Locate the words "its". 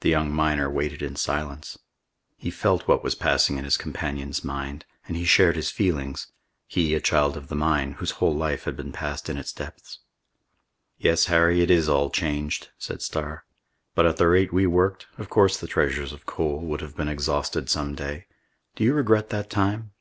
9.36-9.52